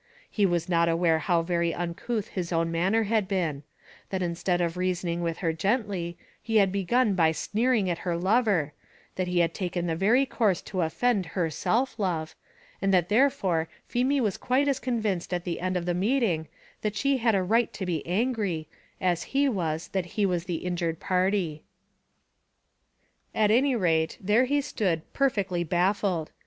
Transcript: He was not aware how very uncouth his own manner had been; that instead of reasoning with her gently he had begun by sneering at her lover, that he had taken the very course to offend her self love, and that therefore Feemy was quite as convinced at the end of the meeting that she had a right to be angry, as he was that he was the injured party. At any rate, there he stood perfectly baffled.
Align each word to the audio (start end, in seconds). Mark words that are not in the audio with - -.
He 0.31 0.47
was 0.47 0.67
not 0.67 0.89
aware 0.89 1.19
how 1.19 1.43
very 1.43 1.75
uncouth 1.75 2.29
his 2.29 2.51
own 2.51 2.71
manner 2.71 3.03
had 3.03 3.27
been; 3.27 3.61
that 4.09 4.23
instead 4.23 4.59
of 4.59 4.75
reasoning 4.75 5.21
with 5.21 5.37
her 5.45 5.53
gently 5.53 6.17
he 6.41 6.55
had 6.57 6.71
begun 6.71 7.13
by 7.13 7.31
sneering 7.33 7.87
at 7.87 7.99
her 7.99 8.17
lover, 8.17 8.73
that 9.13 9.27
he 9.27 9.41
had 9.41 9.53
taken 9.53 9.85
the 9.85 9.95
very 9.95 10.25
course 10.25 10.59
to 10.63 10.81
offend 10.81 11.27
her 11.37 11.51
self 11.51 11.99
love, 11.99 12.33
and 12.81 12.91
that 12.91 13.09
therefore 13.09 13.69
Feemy 13.87 14.19
was 14.19 14.37
quite 14.37 14.67
as 14.67 14.79
convinced 14.79 15.35
at 15.35 15.43
the 15.43 15.59
end 15.59 15.77
of 15.77 15.85
the 15.85 15.93
meeting 15.93 16.47
that 16.81 16.95
she 16.95 17.17
had 17.17 17.35
a 17.35 17.43
right 17.43 17.71
to 17.73 17.85
be 17.85 18.03
angry, 18.07 18.67
as 18.99 19.21
he 19.37 19.47
was 19.47 19.89
that 19.89 20.05
he 20.17 20.25
was 20.25 20.45
the 20.45 20.65
injured 20.65 20.99
party. 20.99 21.61
At 23.35 23.51
any 23.51 23.75
rate, 23.75 24.17
there 24.19 24.45
he 24.45 24.61
stood 24.61 25.03
perfectly 25.13 25.63
baffled. 25.63 26.31